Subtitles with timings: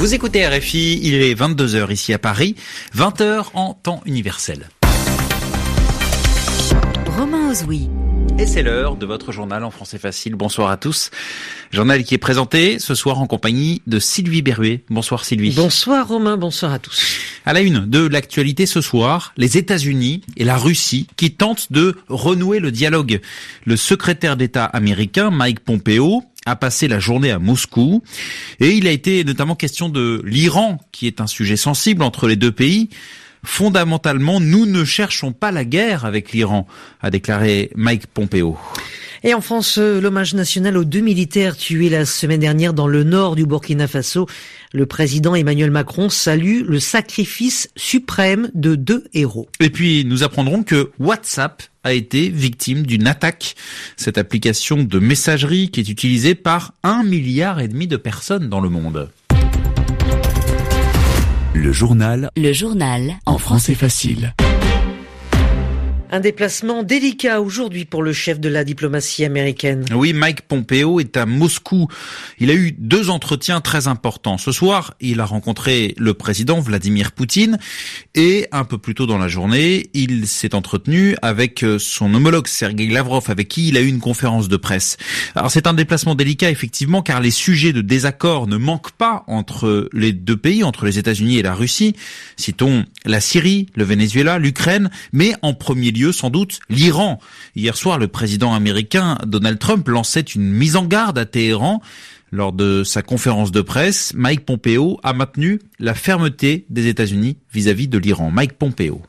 [0.00, 2.54] Vous écoutez RFI, il est 22h ici à Paris,
[2.96, 4.70] 20h en temps universel.
[7.18, 7.90] Romain Ozoui.
[8.38, 10.36] Et c'est l'heure de votre journal en français facile.
[10.36, 11.10] Bonsoir à tous.
[11.70, 14.84] Journal qui est présenté ce soir en compagnie de Sylvie Berruet.
[14.88, 15.52] Bonsoir Sylvie.
[15.54, 17.18] Bonsoir Romain, bonsoir à tous.
[17.44, 21.94] À la une de l'actualité ce soir, les États-Unis et la Russie qui tentent de
[22.08, 23.20] renouer le dialogue.
[23.66, 28.02] Le secrétaire d'État américain Mike Pompeo a passé la journée à Moscou
[28.60, 32.36] et il a été notamment question de l'Iran qui est un sujet sensible entre les
[32.36, 32.88] deux pays.
[33.44, 36.66] Fondamentalement, nous ne cherchons pas la guerre avec l'Iran,
[37.00, 38.58] a déclaré Mike Pompeo.
[39.22, 43.04] Et en France, euh, l'hommage national aux deux militaires tués la semaine dernière dans le
[43.04, 44.26] nord du Burkina Faso.
[44.72, 49.48] Le président Emmanuel Macron salue le sacrifice suprême de deux héros.
[49.60, 53.56] Et puis, nous apprendrons que WhatsApp a été victime d'une attaque.
[53.96, 58.60] Cette application de messagerie qui est utilisée par un milliard et demi de personnes dans
[58.60, 59.10] le monde.
[61.52, 62.30] Le journal.
[62.36, 63.18] Le journal.
[63.26, 64.34] En français facile.
[66.12, 69.84] Un déplacement délicat aujourd'hui pour le chef de la diplomatie américaine.
[69.94, 71.86] Oui, Mike Pompeo est à Moscou.
[72.40, 74.36] Il a eu deux entretiens très importants.
[74.36, 77.58] Ce soir, il a rencontré le président Vladimir Poutine
[78.16, 82.88] et un peu plus tôt dans la journée, il s'est entretenu avec son homologue Sergei
[82.88, 84.96] Lavrov avec qui il a eu une conférence de presse.
[85.36, 89.88] Alors c'est un déplacement délicat effectivement car les sujets de désaccord ne manquent pas entre
[89.92, 91.94] les deux pays, entre les États-Unis et la Russie.
[92.36, 97.20] Citons la Syrie, le Venezuela, l'Ukraine, mais en premier lieu sans doute l'Iran.
[97.54, 101.80] Hier soir, le président américain Donald Trump lançait une mise en garde à Téhéran.
[102.32, 107.88] Lors de sa conférence de presse, Mike Pompeo a maintenu la fermeté des États-Unis vis-à-vis
[107.88, 108.30] de l'Iran.
[108.30, 109.02] Mike Pompeo.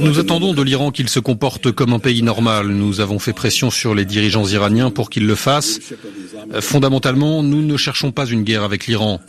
[0.00, 2.68] Nous attendons de l'Iran qu'il se comporte comme un pays normal.
[2.68, 5.78] Nous avons fait pression sur les dirigeants iraniens pour qu'ils le fassent.
[6.60, 9.20] Fondamentalement, nous ne cherchons pas une guerre avec l'Iran.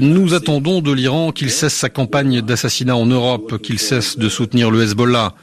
[0.00, 4.70] Nous attendons de l'Iran qu'il cesse sa campagne d'assassinat en Europe, qu'il cesse de soutenir
[4.70, 5.34] le Hezbollah,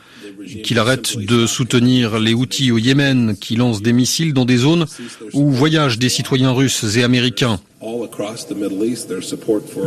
[0.64, 4.86] qu'il arrête de soutenir les Houthis au Yémen, qui lancent des missiles dans des zones
[5.34, 7.60] où voyagent des citoyens russes et américains.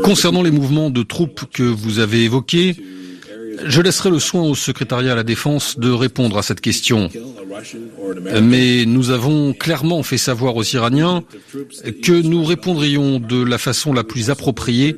[0.03, 2.77] Concernant les mouvements de troupes que vous avez évoqués,
[3.65, 7.11] je laisserai le soin au secrétariat à la défense de répondre à cette question.
[8.43, 11.25] Mais nous avons clairement fait savoir aux Iraniens
[12.03, 14.97] que nous répondrions de la façon la plus appropriée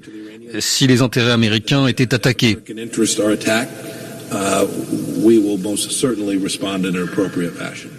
[0.60, 2.59] si les intérêts américains étaient attaqués.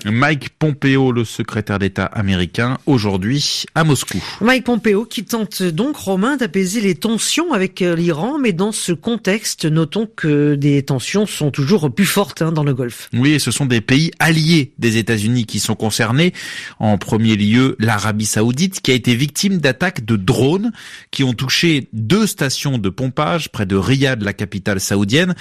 [0.06, 4.24] Mike Pompeo, le secrétaire d'État américain, aujourd'hui à Moscou.
[4.41, 8.91] Mike Pompeo qui tente donc, Romain, d'apaiser les tensions avec euh, l'Iran, mais dans ce
[8.91, 13.09] contexte, notons que des tensions sont toujours plus fortes hein, dans le Golfe.
[13.12, 16.31] Oui, et ce sont des pays alliés des États-Unis qui sont concernés.
[16.78, 20.72] En premier lieu, l'Arabie saoudite, qui a été victime d'attaques de drones
[21.09, 25.34] qui ont touché deux stations de pompage près de Riyad, la capitale saoudienne.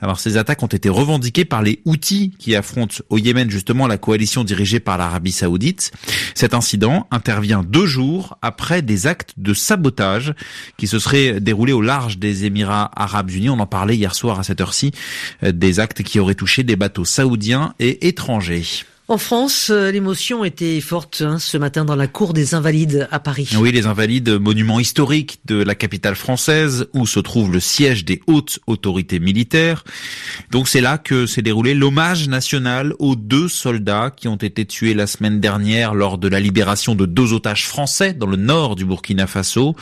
[0.00, 3.98] Alors ces attaques ont été revendiquées par les Houthis qui affrontent au Yémen justement la
[3.98, 5.92] coalition dirigée par l'Arabie saoudite.
[6.34, 10.34] Cet incident intervient deux jours après des actes de sabotage
[10.76, 13.50] qui se seraient déroulés au large des Émirats arabes unis.
[13.50, 14.92] On en parlait hier soir à cette heure-ci,
[15.42, 18.64] euh, des actes qui auraient touché des bateaux saoudiens et étrangers.
[19.12, 23.20] En France, euh, l'émotion était forte hein, ce matin dans la cour des Invalides à
[23.20, 23.50] Paris.
[23.58, 28.22] Oui, les Invalides, monument historique de la capitale française où se trouve le siège des
[28.26, 29.84] hautes autorités militaires.
[30.50, 34.94] Donc c'est là que s'est déroulé l'hommage national aux deux soldats qui ont été tués
[34.94, 38.86] la semaine dernière lors de la libération de deux otages français dans le nord du
[38.86, 39.76] Burkina Faso.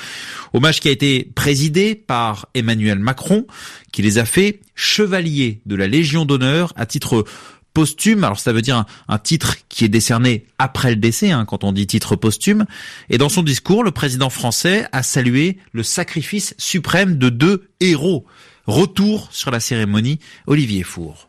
[0.55, 3.47] Hommage qui a été présidé par Emmanuel Macron,
[3.93, 7.25] qui les a fait chevaliers de la Légion d'honneur à titre
[7.72, 8.25] posthume.
[8.25, 11.72] Alors ça veut dire un, titre qui est décerné après le décès, hein, quand on
[11.72, 12.66] dit titre posthume.
[13.08, 18.26] Et dans son discours, le président français a salué le sacrifice suprême de deux héros.
[18.66, 21.28] Retour sur la cérémonie, Olivier Four.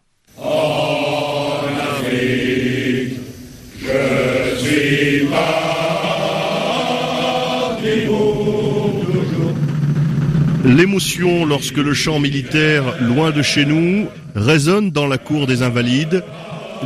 [10.63, 16.23] L'émotion lorsque le chant militaire, loin de chez nous, résonne dans la cour des Invalides.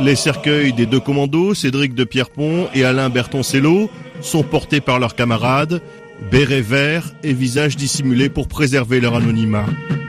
[0.02, 3.90] Les cercueils des deux commandos, Cédric de Pierrepont et Alain Bertoncello,
[4.22, 5.82] sont portés par leurs camarades,
[6.30, 9.66] béret vert et visage dissimulé pour préserver leur anonymat.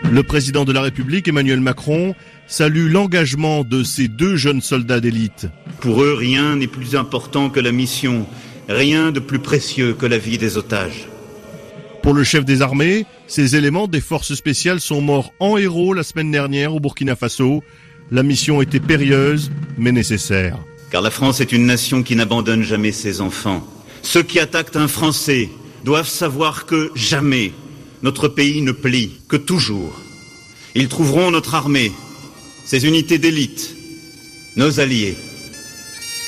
[0.10, 2.16] Le président de la République, Emmanuel Macron,
[2.48, 5.48] salue l'engagement de ces deux jeunes soldats d'élite.
[5.82, 8.26] Pour eux, rien n'est plus important que la mission,
[8.70, 11.10] rien de plus précieux que la vie des otages.
[12.02, 16.04] Pour le chef des armées, ces éléments des forces spéciales sont morts en héros la
[16.04, 17.64] semaine dernière au Burkina Faso.
[18.12, 20.58] La mission était périlleuse, mais nécessaire.
[20.92, 23.66] Car la France est une nation qui n'abandonne jamais ses enfants.
[24.04, 25.50] Ceux qui attaquent un Français
[25.84, 27.52] doivent savoir que jamais
[28.04, 30.00] notre pays ne plie, que toujours.
[30.76, 31.92] Ils trouveront notre armée,
[32.66, 33.76] ses unités d'élite,
[34.56, 35.18] nos alliés,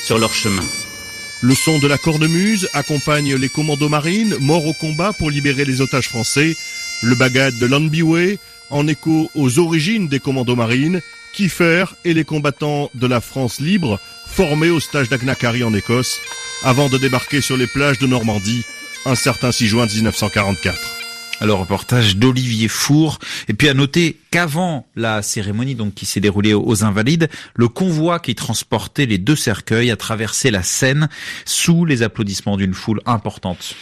[0.04, 0.64] sur leur chemin.
[1.42, 5.80] Le son de la cornemuse accompagne les commandos marines morts au combat pour libérer les
[5.80, 6.54] otages français.
[7.02, 8.36] Le bagad de Lanbiwe,
[8.68, 11.00] en écho aux origines des commandos marines,
[11.32, 16.20] Kiefer et les combattants de la France libre formés au stage d'Agnakari en Écosse
[16.62, 18.62] avant de débarquer sur les plages de Normandie
[19.06, 20.78] un certain 6 juin 1944.
[21.40, 23.18] Alors reportage d'Olivier Four.
[23.48, 28.20] Et puis à noter qu'avant la cérémonie donc qui s'est déroulée aux Invalides, le convoi
[28.20, 31.08] qui transportait les deux cercueils a traversé la Seine
[31.44, 33.74] sous les applaudissements d'une foule importante.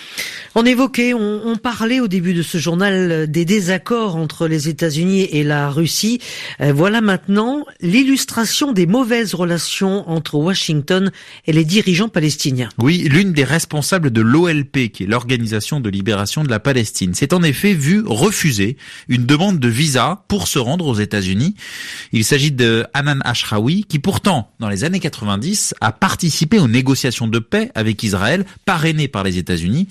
[0.55, 5.29] On évoquait, on, on, parlait au début de ce journal des désaccords entre les États-Unis
[5.31, 6.21] et la Russie.
[6.61, 11.11] Euh, voilà maintenant l'illustration des mauvaises relations entre Washington
[11.47, 12.71] et les dirigeants palestiniens.
[12.79, 17.35] Oui, l'une des responsables de l'OLP, qui est l'Organisation de libération de la Palestine, s'est
[17.35, 18.77] en effet vue refuser
[19.09, 21.55] une demande de visa pour se rendre aux États-Unis.
[22.13, 27.27] Il s'agit de Hanan Ashrawi, qui pourtant, dans les années 90, a participé aux négociations
[27.27, 29.89] de paix avec Israël, parrainées par les États-Unis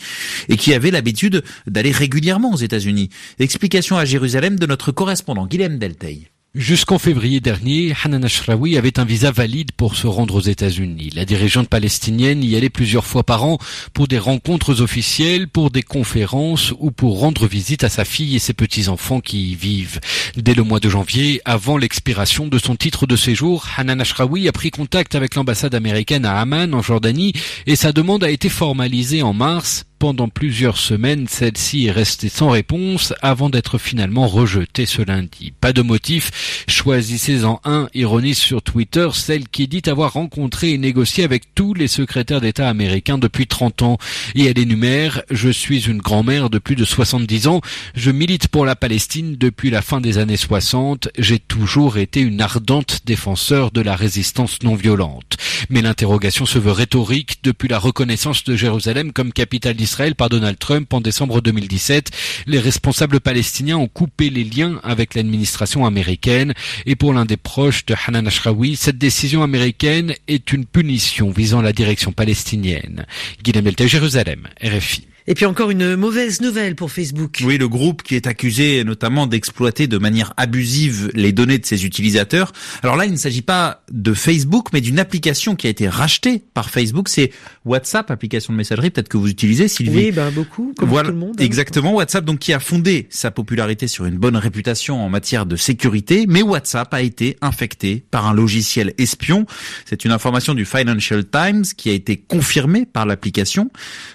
[0.48, 3.10] et qui avait l'habitude d'aller régulièrement aux États-Unis.
[3.40, 6.30] Explication à Jérusalem de notre correspondant Guilhem Delteil.
[6.56, 11.12] Jusqu'en février dernier, Hanan Ashrawi avait un visa valide pour se rendre aux États-Unis.
[11.14, 13.60] La dirigeante palestinienne y allait plusieurs fois par an
[13.94, 18.40] pour des rencontres officielles, pour des conférences ou pour rendre visite à sa fille et
[18.40, 20.00] ses petits-enfants qui y vivent.
[20.36, 24.52] Dès le mois de janvier, avant l'expiration de son titre de séjour, Hanan Ashrawi a
[24.52, 27.34] pris contact avec l'ambassade américaine à Amman, en Jordanie,
[27.68, 32.50] et sa demande a été formalisée en mars pendant plusieurs semaines, celle-ci est restée sans
[32.50, 35.54] réponse avant d'être finalement rejetée ce lundi.
[35.60, 41.24] Pas de motif, choisissez-en un, ironise sur Twitter celle qui dit avoir rencontré et négocié
[41.24, 43.98] avec tous les secrétaires d'État américains depuis 30 ans.
[44.36, 47.62] Et elle énumère, je suis une grand-mère de plus de 70 ans,
[47.96, 52.42] je milite pour la Palestine depuis la fin des années 60, j'ai toujours été une
[52.42, 55.38] ardente défenseur de la résistance non violente.
[55.70, 60.60] Mais l'interrogation se veut rhétorique depuis la reconnaissance de Jérusalem comme capitale d'Israël par Donald
[60.60, 62.12] Trump en décembre 2017.
[62.46, 66.54] Les responsables palestiniens ont coupé les liens avec l'administration américaine
[66.86, 71.62] et pour l'un des proches de Hanan Ashrawi, cette décision américaine est une punition visant
[71.62, 73.06] la direction palestinienne.
[73.42, 75.08] Guillaume Jérusalem, RFI.
[75.30, 77.42] Et puis encore une mauvaise nouvelle pour Facebook.
[77.44, 81.86] Oui, le groupe qui est accusé notamment d'exploiter de manière abusive les données de ses
[81.86, 82.54] utilisateurs.
[82.82, 86.42] Alors là, il ne s'agit pas de Facebook, mais d'une application qui a été rachetée
[86.54, 87.10] par Facebook.
[87.10, 87.32] C'est
[87.66, 89.98] WhatsApp, application de messagerie, peut-être que vous utilisez, Sylvie.
[89.98, 91.36] Oui, bah beaucoup, comme voilà, tout le monde.
[91.38, 91.44] Hein.
[91.44, 95.58] Exactement, WhatsApp, donc qui a fondé sa popularité sur une bonne réputation en matière de
[95.58, 99.46] sécurité, mais WhatsApp a été infecté par un logiciel espion.
[99.84, 103.70] C'est une information du Financial Times qui a été confirmée par l'application.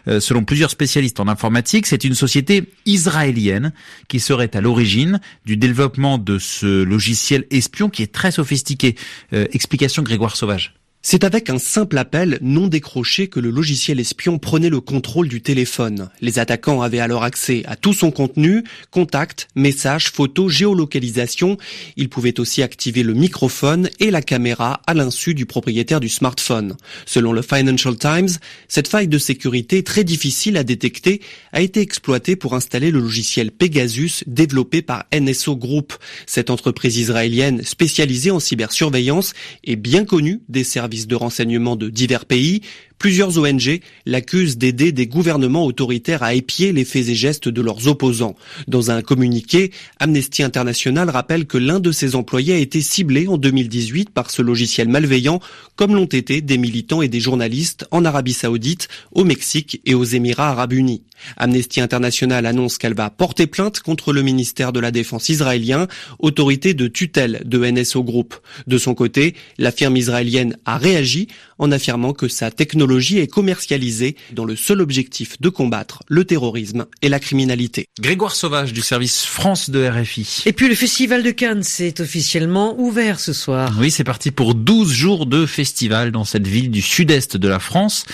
[0.09, 3.72] Euh, selon plusieurs spécialistes en informatique, c'est une société israélienne
[4.08, 8.96] qui serait à l'origine du développement de ce logiciel espion qui est très sophistiqué.
[9.32, 10.75] Euh, explication Grégoire Sauvage.
[11.04, 15.43] C'est avec un simple appel non décroché que le logiciel espion prenait le contrôle du
[15.43, 16.10] téléphone.
[16.20, 18.62] Les attaquants avaient alors accès à tout son contenu,
[18.93, 21.58] contacts, messages, photos, géolocalisation.
[21.96, 26.76] Ils pouvaient aussi activer le microphone et la caméra à l'insu du propriétaire du smartphone.
[27.04, 32.37] Selon le Financial Times, cette faille de sécurité très difficile à détecter a été exploitée
[32.37, 35.94] pour installer le logiciel Pegasus développé par NSO Group.
[36.26, 42.26] Cette entreprise israélienne spécialisée en cybersurveillance est bien connue des services de renseignement de divers
[42.26, 42.62] pays,
[43.02, 47.88] plusieurs ONG l'accusent d'aider des gouvernements autoritaires à épier les faits et gestes de leurs
[47.88, 48.37] opposants.
[48.68, 53.38] Dans un communiqué, Amnesty International rappelle que l'un de ses employés a été ciblé en
[53.38, 55.40] 2018 par ce logiciel malveillant,
[55.75, 60.04] comme l'ont été des militants et des journalistes en Arabie Saoudite, au Mexique et aux
[60.04, 61.02] Émirats Arabes Unis.
[61.37, 66.75] Amnesty International annonce qu'elle va porter plainte contre le ministère de la Défense israélien, autorité
[66.75, 68.35] de tutelle de NSO Group.
[68.66, 71.28] De son côté, la firme israélienne a réagi
[71.62, 76.87] en affirmant que sa technologie est commercialisée dans le seul objectif de combattre le terrorisme
[77.02, 77.87] et la criminalité.
[78.00, 80.42] Grégoire Sauvage du service France de RFI.
[80.45, 83.76] Et puis le festival de Cannes s'est officiellement ouvert ce soir.
[83.78, 87.61] Oui, c'est parti pour 12 jours de festival dans cette ville du sud-est de la
[87.61, 88.07] France.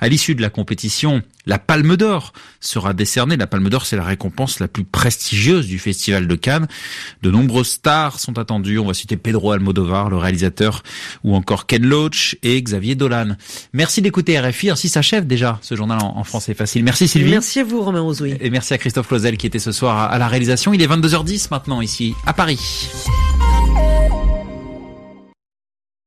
[0.00, 3.36] À l'issue de la compétition, la Palme d'Or sera décernée.
[3.36, 6.66] La Palme d'Or, c'est la récompense la plus prestigieuse du Festival de Cannes.
[7.22, 8.78] De nombreuses stars sont attendues.
[8.78, 10.82] On va citer Pedro Almodovar, le réalisateur,
[11.22, 13.36] ou encore Ken Loach et Xavier Dolan.
[13.72, 14.70] Merci d'écouter RFI.
[14.70, 16.84] Ainsi s'achève déjà ce journal en, français facile.
[16.84, 17.30] Merci Sylvie.
[17.30, 18.36] Merci à vous Romain Ozoui.
[18.40, 20.72] Et merci à Christophe Loisel qui était ce soir à la réalisation.
[20.72, 22.58] Il est 22h10 maintenant ici à Paris.